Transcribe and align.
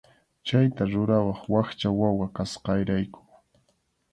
Chayta 0.45 0.83
rurawaq 0.91 1.41
wakcha 1.53 1.89
wawa 1.99 2.27
kasqayrayku. 2.35 3.21